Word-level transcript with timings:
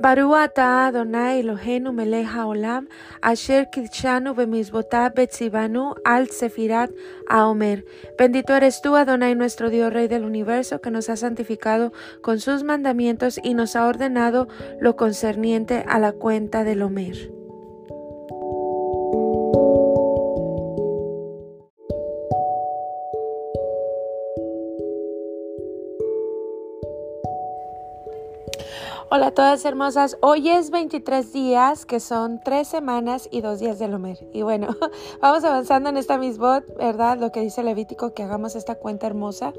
Baruata 0.00 0.86
Adonai 0.86 1.40
Eloheinu 1.40 1.92
melech 1.92 2.26
haolam, 2.26 2.86
asher 3.20 3.66
kidshanu 3.66 4.32
bemizbotab 4.32 5.16
betzibanu 5.16 5.94
al 6.04 6.28
sefirat 6.28 6.90
aomer. 7.28 7.84
Bendito 8.16 8.54
eres 8.54 8.80
tú, 8.80 8.94
Adonai, 8.94 9.34
nuestro 9.34 9.70
Dios, 9.70 9.92
Rey 9.92 10.06
del 10.06 10.24
universo, 10.24 10.80
que 10.80 10.92
nos 10.92 11.08
ha 11.10 11.16
santificado 11.16 11.92
con 12.22 12.38
sus 12.38 12.62
mandamientos 12.62 13.40
y 13.42 13.54
nos 13.54 13.74
ha 13.74 13.86
ordenado 13.86 14.46
lo 14.80 14.94
concerniente 14.94 15.84
a 15.88 15.98
la 15.98 16.12
cuenta 16.12 16.62
del 16.62 16.82
Omer. 16.82 17.37
Hola 29.18 29.26
a 29.26 29.34
todas 29.34 29.64
hermosas, 29.64 30.16
hoy 30.20 30.48
es 30.48 30.70
23 30.70 31.32
días, 31.32 31.84
que 31.84 31.98
son 31.98 32.38
3 32.38 32.68
semanas 32.68 33.28
y 33.32 33.40
2 33.40 33.58
días 33.58 33.80
de 33.80 33.88
Lomer. 33.88 34.16
Y 34.32 34.42
bueno, 34.42 34.68
vamos 35.20 35.42
avanzando 35.42 35.88
en 35.88 35.96
esta 35.96 36.18
misbot, 36.18 36.64
¿verdad? 36.76 37.18
Lo 37.18 37.32
que 37.32 37.40
dice 37.40 37.64
Levítico, 37.64 38.14
que 38.14 38.22
hagamos 38.22 38.54
esta 38.54 38.76
cuenta 38.76 39.08
hermosa. 39.08 39.54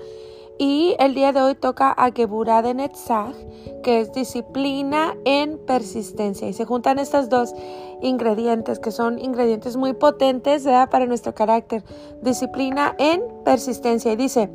Y 0.58 0.95
el 0.98 1.14
día 1.14 1.34
de 1.34 1.41
hoy 1.41 1.55
toca 1.55 1.91
a 1.91 2.09
Geburah 2.09 2.62
de 2.62 2.73
Netzach, 2.73 3.36
que 3.84 4.00
es 4.00 4.14
disciplina 4.14 5.17
en 5.26 5.58
persistencia. 5.58 6.48
Y 6.48 6.53
se 6.53 6.64
juntan 6.64 6.98
estos 6.98 7.28
dos 7.28 7.53
ingredientes, 8.02 8.80
que 8.80 8.91
son 8.91 9.20
ingredientes 9.20 9.76
muy 9.76 9.91
potentes 9.91 10.64
¿verdad? 10.64 10.89
para 10.89 11.05
nuestro 11.05 11.36
carácter. 11.36 11.84
Disciplina 12.22 12.95
en 12.98 13.22
persistencia. 13.44 14.14
Y 14.14 14.16
dice, 14.16 14.50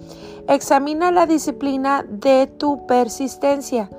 examina 0.48 1.12
la 1.12 1.26
disciplina 1.26 2.06
de 2.08 2.46
tu 2.46 2.86
persistencia 2.86 3.90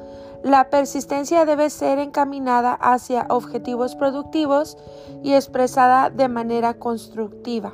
la 0.46 0.70
persistencia 0.70 1.44
debe 1.44 1.72
ser 1.72 1.98
encaminada 1.98 2.76
hacia 2.76 3.26
objetivos 3.30 3.96
productivos 3.96 4.78
y 5.24 5.34
expresada 5.34 6.12
de 6.12 6.28
manera 6.28 6.76
constructiva. 6.76 7.74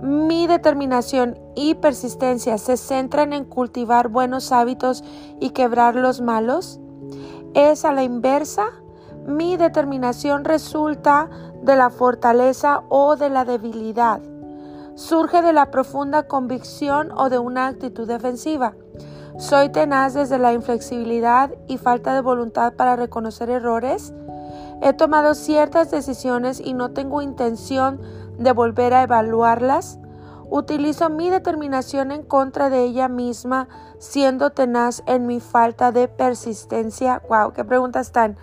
Mi 0.00 0.46
determinación 0.46 1.38
y 1.54 1.74
persistencia 1.74 2.56
se 2.56 2.78
centran 2.78 3.34
en 3.34 3.44
cultivar 3.44 4.08
buenos 4.08 4.50
hábitos 4.50 5.04
y 5.40 5.50
quebrar 5.50 5.94
los 5.94 6.22
malos. 6.22 6.80
Es 7.52 7.84
a 7.84 7.92
la 7.92 8.02
inversa. 8.02 8.68
Mi 9.26 9.58
determinación 9.58 10.46
resulta 10.46 11.28
de 11.62 11.76
la 11.76 11.90
fortaleza 11.90 12.82
o 12.88 13.16
de 13.16 13.28
la 13.28 13.44
debilidad. 13.44 14.22
Surge 14.94 15.42
de 15.42 15.52
la 15.52 15.70
profunda 15.70 16.26
convicción 16.26 17.12
o 17.14 17.28
de 17.28 17.38
una 17.38 17.66
actitud 17.66 18.08
defensiva. 18.08 18.74
Soy 19.38 19.70
tenaz 19.70 20.14
desde 20.14 20.38
la 20.38 20.52
inflexibilidad 20.52 21.50
y 21.66 21.78
falta 21.78 22.14
de 22.14 22.20
voluntad 22.20 22.74
para 22.74 22.96
reconocer 22.96 23.48
errores. 23.50 24.12
He 24.82 24.92
tomado 24.92 25.34
ciertas 25.34 25.90
decisiones 25.90 26.60
y 26.60 26.74
no 26.74 26.90
tengo 26.90 27.22
intención 27.22 28.00
de 28.38 28.52
volver 28.52 28.92
a 28.94 29.02
evaluarlas. 29.02 29.98
Utilizo 30.50 31.08
mi 31.08 31.30
determinación 31.30 32.12
en 32.12 32.24
contra 32.24 32.68
de 32.68 32.82
ella 32.82 33.08
misma, 33.08 33.68
siendo 33.98 34.50
tenaz 34.50 35.02
en 35.06 35.26
mi 35.26 35.40
falta 35.40 35.92
de 35.92 36.08
persistencia. 36.08 37.22
Wow, 37.28 37.52
qué 37.52 37.64
preguntas 37.64 38.12
tan, 38.12 38.36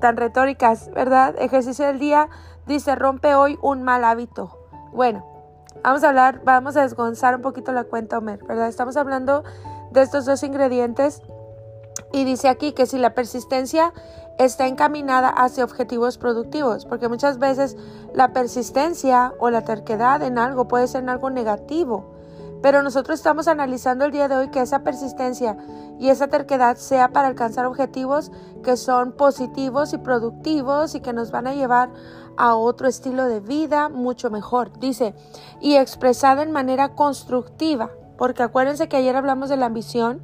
tan 0.00 0.16
retóricas, 0.16 0.90
¿verdad? 0.90 1.34
Ejercicio 1.38 1.86
del 1.86 1.98
día 1.98 2.28
dice, 2.66 2.94
rompe 2.96 3.34
hoy 3.34 3.58
un 3.62 3.82
mal 3.82 4.04
hábito. 4.04 4.58
Bueno, 4.92 5.24
vamos 5.82 6.04
a 6.04 6.08
hablar, 6.10 6.42
vamos 6.44 6.76
a 6.76 6.82
desgonzar 6.82 7.34
un 7.36 7.42
poquito 7.42 7.72
la 7.72 7.84
cuenta, 7.84 8.18
Homer, 8.18 8.44
¿verdad? 8.44 8.68
Estamos 8.68 8.98
hablando 8.98 9.42
de 9.94 10.02
estos 10.02 10.26
dos 10.26 10.42
ingredientes. 10.42 11.22
Y 12.12 12.24
dice 12.24 12.48
aquí 12.48 12.72
que 12.72 12.86
si 12.86 12.98
la 12.98 13.14
persistencia 13.14 13.92
está 14.38 14.66
encaminada 14.66 15.28
hacia 15.28 15.64
objetivos 15.64 16.18
productivos, 16.18 16.86
porque 16.86 17.08
muchas 17.08 17.38
veces 17.38 17.76
la 18.12 18.32
persistencia 18.32 19.32
o 19.38 19.50
la 19.50 19.62
terquedad 19.62 20.22
en 20.22 20.38
algo 20.38 20.68
puede 20.68 20.88
ser 20.88 21.04
en 21.04 21.08
algo 21.08 21.30
negativo, 21.30 22.12
pero 22.62 22.82
nosotros 22.82 23.18
estamos 23.18 23.46
analizando 23.46 24.06
el 24.06 24.12
día 24.12 24.26
de 24.26 24.36
hoy 24.36 24.48
que 24.48 24.60
esa 24.60 24.82
persistencia 24.82 25.56
y 25.98 26.08
esa 26.08 26.28
terquedad 26.28 26.76
sea 26.76 27.12
para 27.12 27.28
alcanzar 27.28 27.66
objetivos 27.66 28.32
que 28.64 28.76
son 28.76 29.12
positivos 29.12 29.92
y 29.92 29.98
productivos 29.98 30.94
y 30.94 31.00
que 31.00 31.12
nos 31.12 31.30
van 31.30 31.46
a 31.46 31.54
llevar 31.54 31.90
a 32.36 32.56
otro 32.56 32.88
estilo 32.88 33.26
de 33.26 33.40
vida 33.40 33.88
mucho 33.88 34.30
mejor, 34.30 34.76
dice, 34.80 35.14
y 35.60 35.76
expresada 35.76 36.42
en 36.42 36.50
manera 36.50 36.94
constructiva, 36.94 37.90
porque 38.16 38.42
acuérdense 38.42 38.88
que 38.88 38.96
ayer 38.96 39.16
hablamos 39.16 39.48
de 39.48 39.56
la 39.56 39.66
ambición, 39.66 40.20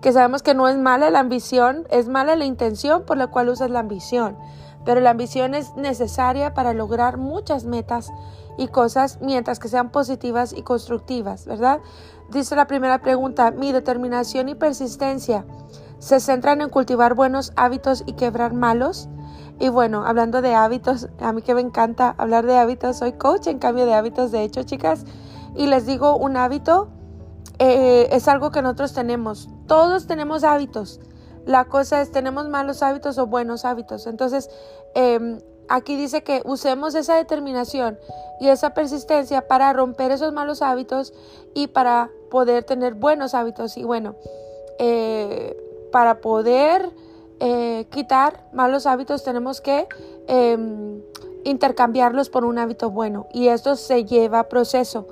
que 0.00 0.12
sabemos 0.12 0.42
que 0.42 0.54
no 0.54 0.68
es 0.68 0.76
mala 0.76 1.10
la 1.10 1.20
ambición, 1.20 1.86
es 1.90 2.08
mala 2.08 2.34
la 2.36 2.44
intención 2.44 3.04
por 3.04 3.16
la 3.16 3.28
cual 3.28 3.48
usas 3.48 3.70
la 3.70 3.80
ambición. 3.80 4.36
Pero 4.84 5.00
la 5.00 5.10
ambición 5.10 5.54
es 5.54 5.76
necesaria 5.76 6.54
para 6.54 6.72
lograr 6.72 7.16
muchas 7.16 7.64
metas 7.64 8.10
y 8.58 8.66
cosas 8.66 9.18
mientras 9.20 9.60
que 9.60 9.68
sean 9.68 9.90
positivas 9.90 10.52
y 10.52 10.62
constructivas, 10.62 11.46
¿verdad? 11.46 11.80
Dice 12.30 12.56
la 12.56 12.66
primera 12.66 13.00
pregunta, 13.00 13.52
mi 13.52 13.72
determinación 13.72 14.48
y 14.48 14.54
persistencia 14.54 15.44
se 15.98 16.18
centran 16.18 16.60
en 16.60 16.68
cultivar 16.68 17.14
buenos 17.14 17.52
hábitos 17.54 18.02
y 18.06 18.14
quebrar 18.14 18.54
malos. 18.54 19.08
Y 19.60 19.68
bueno, 19.68 20.04
hablando 20.04 20.42
de 20.42 20.52
hábitos, 20.52 21.08
a 21.20 21.32
mí 21.32 21.42
que 21.42 21.54
me 21.54 21.60
encanta 21.60 22.16
hablar 22.18 22.44
de 22.44 22.58
hábitos, 22.58 22.98
soy 22.98 23.12
coach 23.12 23.46
en 23.46 23.60
cambio 23.60 23.86
de 23.86 23.94
hábitos, 23.94 24.32
de 24.32 24.42
hecho, 24.42 24.64
chicas, 24.64 25.04
y 25.54 25.66
les 25.66 25.86
digo 25.86 26.16
un 26.16 26.36
hábito 26.36 26.88
eh, 27.64 28.08
es 28.10 28.26
algo 28.26 28.50
que 28.50 28.60
nosotros 28.60 28.92
tenemos. 28.92 29.48
Todos 29.68 30.08
tenemos 30.08 30.42
hábitos. 30.42 30.98
La 31.46 31.66
cosa 31.66 32.02
es, 32.02 32.10
¿tenemos 32.10 32.48
malos 32.48 32.82
hábitos 32.82 33.18
o 33.18 33.28
buenos 33.28 33.64
hábitos? 33.64 34.08
Entonces, 34.08 34.50
em, 34.96 35.38
aquí 35.68 35.94
dice 35.96 36.24
que 36.24 36.42
usemos 36.44 36.96
esa 36.96 37.14
determinación 37.14 38.00
y 38.40 38.48
esa 38.48 38.74
persistencia 38.74 39.46
para 39.46 39.72
romper 39.72 40.10
esos 40.10 40.32
malos 40.32 40.60
hábitos 40.60 41.14
y 41.54 41.68
para 41.68 42.10
poder 42.32 42.64
tener 42.64 42.94
buenos 42.94 43.32
hábitos. 43.32 43.76
Y 43.76 43.84
bueno, 43.84 44.16
eh, 44.80 45.56
para 45.92 46.20
poder 46.20 46.90
eh, 47.38 47.86
quitar 47.90 48.44
malos 48.52 48.86
hábitos 48.86 49.22
tenemos 49.22 49.60
que 49.60 49.86
em, 50.26 51.00
intercambiarlos 51.44 52.28
por 52.28 52.44
un 52.44 52.58
hábito 52.58 52.90
bueno 52.90 53.28
y 53.32 53.48
esto 53.48 53.76
se 53.76 54.04
lleva 54.04 54.48
proceso. 54.48 55.06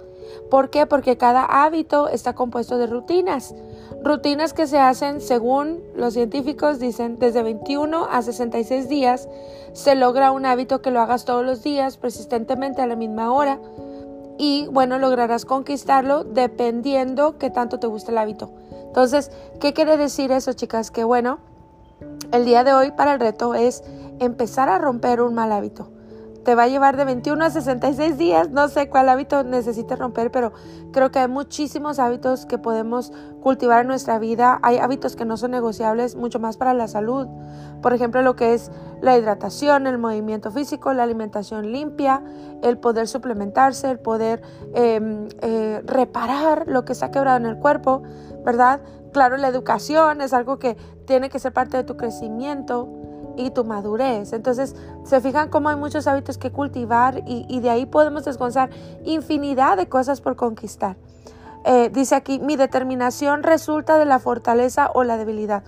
¿Por 0.51 0.71
qué? 0.71 0.87
Porque 0.87 1.17
cada 1.17 1.45
hábito 1.45 2.09
está 2.09 2.35
compuesto 2.35 2.79
de 2.79 2.87
rutinas. 2.87 3.55
Rutinas 4.03 4.53
que 4.53 4.67
se 4.67 4.79
hacen, 4.79 5.21
según 5.21 5.81
los 5.95 6.15
científicos 6.15 6.79
dicen, 6.79 7.19
desde 7.19 7.43
21 7.43 8.07
a 8.11 8.23
66 8.23 8.89
días. 8.89 9.29
Se 9.73 9.95
logra 9.95 10.33
un 10.33 10.47
hábito 10.47 10.83
que 10.83 10.91
lo 10.91 11.01
hagas 11.01 11.25
todos 11.25 11.45
los 11.45 11.63
días, 11.63 11.97
persistentemente 11.97 12.83
a 12.83 12.87
la 12.87 12.97
misma 12.97 13.33
hora. 13.33 13.61
Y 14.39 14.67
bueno, 14.69 14.99
lograrás 14.99 15.45
conquistarlo 15.45 16.25
dependiendo 16.25 17.39
qué 17.39 17.51
tanto 17.51 17.79
te 17.79 17.87
guste 17.87 18.11
el 18.11 18.19
hábito. 18.19 18.51
Entonces, 18.87 19.31
¿qué 19.61 19.73
quiere 19.73 19.97
decir 19.97 20.33
eso, 20.33 20.53
chicas? 20.55 20.91
Que 20.91 21.05
bueno, 21.05 21.39
el 22.33 22.45
día 22.45 22.65
de 22.65 22.73
hoy 22.73 22.91
para 22.93 23.12
el 23.12 23.21
reto 23.21 23.55
es 23.55 23.85
empezar 24.19 24.69
a 24.69 24.79
romper 24.79 25.21
un 25.21 25.35
mal 25.35 25.53
hábito 25.53 25.89
te 26.45 26.55
va 26.55 26.65
a 26.65 26.69
llevar 26.69 26.97
de 26.97 27.05
21 27.05 27.45
a 27.45 27.51
66 27.51 28.17
días. 28.17 28.51
No 28.51 28.69
sé 28.69 28.89
cuál 28.89 29.09
hábito 29.09 29.45
necesites 29.45 29.99
romper, 29.99 30.31
pero 30.31 30.53
creo 30.93 31.11
que 31.11 31.19
hay 31.19 31.28
muchísimos 31.28 31.99
hábitos 31.99 32.47
que 32.47 32.59
podemos 32.59 33.12
cultivar 33.43 33.83
en 33.83 33.89
nuestra 33.89 34.19
vida. 34.19 34.59
Hay 34.62 34.79
hábitos 34.79 35.17
que 35.17 35.25
no 35.25 35.37
son 35.37 35.50
negociables, 35.50 36.17
mucho 36.17 36.39
más 36.39 36.56
para 36.56 36.75
la 36.75 36.89
salud. 36.89 37.27
Por 37.83 37.93
ejemplo, 37.93 38.23
lo 38.23 38.37
que 38.37 38.55
es 38.55 38.71
la 39.00 39.17
hidratación, 39.17 39.87
el 39.87 39.99
movimiento 39.99 40.50
físico, 40.50 40.93
la 40.93 41.03
alimentación 41.03 41.73
limpia, 41.73 42.23
el 42.62 42.79
poder 42.79 43.09
suplementarse, 43.09 43.91
el 43.91 43.99
poder 43.99 44.43
em, 44.75 45.29
eh, 45.41 45.83
reparar 45.84 46.65
lo 46.67 46.84
que 46.84 46.93
está 46.93 47.11
quebrado 47.11 47.38
en 47.38 47.47
el 47.47 47.59
cuerpo, 47.59 48.03
¿verdad? 48.44 48.81
Claro, 49.12 49.37
la 49.37 49.49
educación 49.49 50.20
es 50.20 50.32
algo 50.32 50.59
que 50.59 50.76
tiene 51.06 51.31
que 51.31 51.38
ser 51.38 51.53
parte 51.53 51.76
de 51.76 51.85
tu 51.85 51.97
crecimiento 51.97 53.00
y 53.37 53.50
tu 53.50 53.65
madurez. 53.65 54.32
Entonces, 54.32 54.75
se 55.05 55.21
fijan 55.21 55.49
cómo 55.49 55.69
hay 55.69 55.77
muchos 55.77 56.06
hábitos 56.06 56.38
que 56.38 56.50
cultivar 56.50 57.23
y, 57.27 57.61
de 57.61 57.71
ahí 57.71 57.87
podemos 57.87 58.25
desgonzar 58.25 58.71
infinidad 59.05 59.77
de 59.77 59.88
cosas 59.88 60.21
por 60.21 60.37
conquistar. 60.37 60.97
Eh, 61.65 61.91
dice 61.93 62.15
aquí, 62.15 62.38
mi 62.38 62.56
determinación 62.56 63.43
resulta 63.43 63.99
de 63.99 64.06
la 64.06 64.19
fortaleza 64.19 64.91
o 64.94 65.05
la 65.05 65.17
debilidad. 65.17 65.62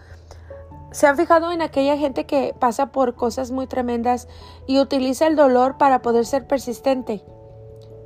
¿Se 0.90 1.06
han 1.06 1.16
fijado 1.16 1.52
en 1.52 1.62
aquella 1.62 1.96
gente 1.96 2.26
que 2.26 2.54
pasa 2.58 2.92
por 2.92 3.14
cosas 3.14 3.50
muy 3.50 3.66
tremendas 3.66 4.28
y 4.66 4.78
utiliza 4.78 5.26
el 5.26 5.36
dolor 5.36 5.78
para 5.78 6.02
poder 6.02 6.26
ser 6.26 6.46
persistente? 6.46 7.24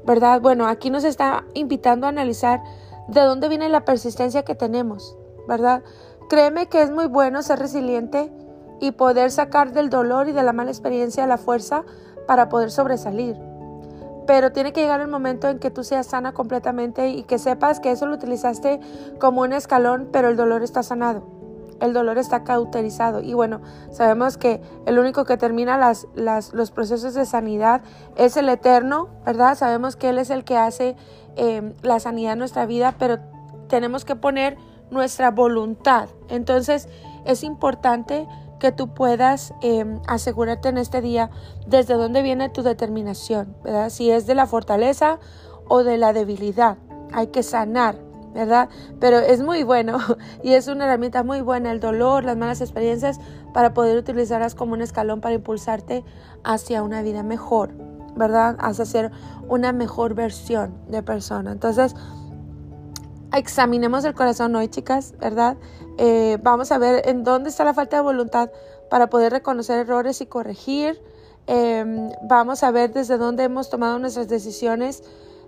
¿Verdad? 0.05 0.41
Bueno, 0.41 0.69
aquí 0.69 0.91
nos 0.91 1.03
está 1.03 1.45
invitando 1.55 2.07
a 2.07 2.11
analizar 2.11 2.63
de 3.09 3.21
dónde 3.23 3.49
viene 3.49 3.69
la 3.69 3.85
persistencia 3.85 4.45
que 4.45 4.55
tenemos, 4.55 5.17
¿verdad? 5.49 5.83
Créeme 6.29 6.67
que 6.69 6.83
es 6.83 6.91
muy 6.91 7.07
bueno 7.07 7.43
ser 7.43 7.59
resiliente 7.59 8.33
y 8.81 8.93
poder 8.93 9.31
sacar 9.31 9.73
del 9.73 9.91
dolor 9.91 10.29
y 10.29 10.33
de 10.33 10.43
la 10.43 10.53
mala 10.53 10.71
experiencia 10.71 11.27
la 11.27 11.39
fuerza 11.39 11.85
para 12.27 12.49
poder 12.49 12.71
sobresalir. 12.71 13.37
Pero 14.27 14.53
tiene 14.53 14.73
que 14.73 14.81
llegar 14.81 15.01
el 15.01 15.09
momento 15.09 15.49
en 15.49 15.59
que 15.59 15.71
tú 15.71 15.85
seas 15.85 16.07
sana 16.07 16.33
completamente 16.33 17.11
y 17.11 17.23
que 17.23 17.39
sepas 17.39 17.79
que 17.79 17.93
eso 17.93 18.07
lo 18.07 18.15
utilizaste 18.15 18.81
como 19.21 19.43
un 19.43 19.53
escalón, 19.53 20.09
pero 20.13 20.29
el 20.29 20.37
dolor 20.37 20.63
está 20.63 20.83
sanado. 20.83 21.35
el 21.79 21.93
dolor 21.93 22.17
está 22.17 22.43
cauterizado. 22.43 23.21
Y 23.21 23.35
bueno, 23.35 23.61
sabemos 23.91 24.39
que 24.39 24.63
el 24.87 24.99
único 24.99 25.27
que 25.27 25.37
termina 25.37 25.93
los 26.17 26.71
procesos 26.71 27.13
de 27.13 27.27
sanidad 27.27 27.83
es 28.17 28.39
el 28.39 28.49
eterno, 28.49 29.09
¿verdad? 29.27 29.57
Sabemos 29.59 29.95
que 29.95 30.09
Él 30.09 30.17
es 30.17 30.31
el 30.31 30.45
que 30.45 30.57
hace 30.57 30.97
em, 31.37 31.75
la 31.83 32.01
sanidad 32.01 32.33
en 32.33 32.39
nuestra 32.39 32.65
vida, 32.65 32.95
pero 32.99 33.19
tenemos 33.69 34.07
que 34.07 34.17
poner 34.17 34.57
nuestra 34.91 35.31
voluntad. 35.31 36.09
Entonces, 36.31 36.89
es 37.27 37.43
importante 37.43 38.27
que 38.59 38.73
tú 38.73 38.89
puedas 38.89 39.53
em, 39.61 40.01
asegurarte 40.07 40.69
en 40.69 40.79
este 40.79 41.01
día 41.01 41.31
desde 41.67 41.95
dónde 41.95 42.23
viene 42.23 42.49
tu 42.49 42.63
determinación, 42.63 43.57
¿verdad? 43.63 43.91
Si 43.91 44.11
es 44.11 44.27
de 44.27 44.35
la 44.35 44.47
fortaleza 44.47 45.19
o 45.69 45.83
de 45.83 45.99
la 45.99 46.13
debilidad. 46.13 46.79
Hay 47.13 47.29
que 47.29 47.43
sanar, 47.43 47.97
¿verdad? 48.35 48.69
Pero 49.01 49.19
es 49.19 49.43
muy 49.43 49.63
bueno 49.63 49.99
y 50.43 50.53
es 50.53 50.69
una 50.69 50.87
herramienta 50.87 51.23
muy 51.23 51.41
buena 51.41 51.73
el 51.73 51.81
dolor, 51.81 52.25
las 52.25 52.37
malas 52.37 52.61
experiencias 52.61 53.21
para 53.53 53.75
poder 53.75 53.97
utilizarlas 53.97 54.55
como 54.55 54.75
un 54.75 54.83
escalón 54.83 55.21
para 55.21 55.35
impulsarte 55.35 56.05
hacia 56.45 56.83
una 56.83 57.03
vida 57.03 57.23
mejor, 57.23 57.71
¿verdad? 58.15 58.57
Hacia 58.59 58.85
ser 58.85 59.11
una 59.49 59.73
mejor 59.73 60.15
versión 60.15 60.75
de 60.89 61.03
persona. 61.03 61.53
Entonces, 61.53 61.95
examinemos 63.37 64.05
el 64.05 64.15
corazón 64.15 64.55
hoy, 64.57 64.69
chicas, 64.69 65.15
¿verdad? 65.19 65.57
Eh, 65.99 66.39
vamos 66.43 66.73
a 66.73 66.79
ver 66.79 67.09
en 67.09 67.25
dónde 67.25 67.51
está 67.51 67.65
la 67.65 67.75
falta 67.75 67.97
de 67.97 68.03
voluntad 68.03 68.51
para 68.91 69.09
poder 69.09 69.33
reconocer 69.33 69.79
errores 69.79 70.21
y 70.21 70.27
corregir. 70.27 71.01
Em, 71.47 72.11
vamos 72.23 72.63
a 72.63 72.71
ver 72.71 72.93
desde 72.93 73.19
dónde 73.19 73.45
hemos 73.45 73.71
tomado 73.71 73.99
nuestras 73.99 74.29
decisiones 74.29 75.03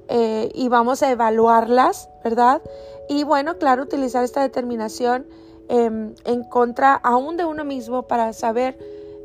eh, 0.08 0.50
y 0.54 0.68
vamos 0.68 1.02
a 1.02 1.10
evaluarlas, 1.10 2.08
¿verdad? 2.22 2.62
Y 3.08 3.24
bueno, 3.24 3.58
claro, 3.58 3.82
utilizar 3.82 4.24
esta 4.24 4.42
determinación 4.42 5.26
em, 5.68 6.14
en 6.24 6.44
contra 6.44 6.94
aún 6.94 7.36
de 7.36 7.44
uno 7.44 7.64
mismo 7.64 8.04
para 8.04 8.32
saber 8.32 8.78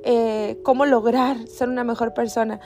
eh, 0.05 0.59
cómo 0.63 0.85
lograr 0.85 1.47
ser 1.47 1.69
una 1.69 1.85
mejor 1.85 2.13
persona. 2.13 2.59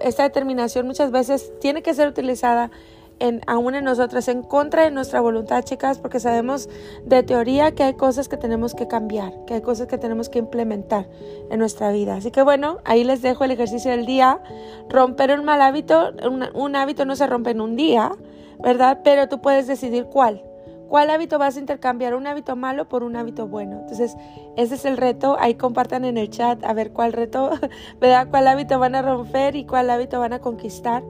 Esta 0.00 0.22
determinación 0.22 0.86
muchas 0.86 1.10
veces 1.10 1.52
tiene 1.60 1.82
que 1.82 1.92
ser 1.92 2.08
utilizada 2.08 2.70
en, 3.20 3.40
aún 3.46 3.74
en 3.74 3.84
nosotras, 3.84 4.28
en 4.28 4.42
contra 4.42 4.84
de 4.84 4.90
nuestra 4.90 5.20
voluntad, 5.20 5.62
chicas, 5.64 5.98
porque 5.98 6.20
sabemos 6.20 6.68
de 7.04 7.22
teoría 7.22 7.72
que 7.72 7.82
hay 7.82 7.94
cosas 7.94 8.28
que 8.28 8.36
tenemos 8.36 8.74
que 8.74 8.86
cambiar, 8.86 9.32
que 9.46 9.54
hay 9.54 9.60
cosas 9.60 9.86
que 9.86 9.98
tenemos 9.98 10.28
que 10.28 10.38
implementar 10.38 11.06
en 11.50 11.58
nuestra 11.58 11.90
vida. 11.90 12.16
Así 12.16 12.30
que 12.30 12.42
bueno, 12.42 12.78
ahí 12.84 13.04
les 13.04 13.22
dejo 13.22 13.44
el 13.44 13.50
ejercicio 13.50 13.90
del 13.90 14.06
día. 14.06 14.40
Romper 14.88 15.38
un 15.38 15.44
mal 15.44 15.60
hábito, 15.60 16.12
un, 16.54 16.76
hábito 16.76 17.04
no 17.04 17.16
se 17.16 17.26
rompe 17.26 17.50
en 17.50 17.60
un 17.60 17.76
día, 17.76 18.12
¿verdad? 18.60 19.00
Pero 19.04 19.28
tú 19.28 19.40
puedes 19.40 19.66
decidir 19.66 20.06
cuál. 20.06 20.42
¿Cuál 20.88 21.10
hábito 21.10 21.38
vas 21.38 21.56
a 21.56 21.60
intercambiar? 21.60 22.14
¿Un 22.14 22.26
hábito 22.26 22.56
malo 22.56 22.88
por 22.88 23.02
un 23.02 23.14
hábito 23.14 23.46
bueno? 23.46 23.80
Entonces, 23.80 24.16
ese 24.56 24.76
es 24.76 24.86
el 24.86 24.96
reto. 24.96 25.36
Ahí 25.38 25.54
compartan 25.54 26.06
en 26.06 26.16
el 26.16 26.30
chat 26.30 26.64
a 26.64 26.72
ver 26.72 26.92
cuál 26.92 27.12
reto, 27.12 27.50
¿verdad? 28.00 28.28
¿Cuál 28.30 28.48
hábito 28.48 28.78
van 28.78 28.94
a 28.94 29.02
romper 29.02 29.54
y 29.54 29.66
cuál 29.66 29.90
hábito 29.90 30.18
van 30.18 30.32
a 30.32 30.38
conquistar? 30.38 31.02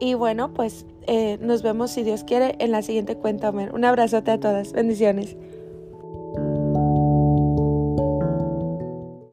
Y 0.00 0.14
bueno, 0.14 0.54
pues 0.54 0.86
eh, 1.06 1.38
nos 1.42 1.62
vemos 1.62 1.90
si 1.90 2.02
Dios 2.02 2.24
quiere 2.24 2.56
en 2.58 2.72
la 2.72 2.82
siguiente 2.82 3.16
cuenta. 3.16 3.50
Un 3.50 3.84
abrazote 3.84 4.30
a 4.30 4.40
todas. 4.40 4.72
Bendiciones. 4.72 5.36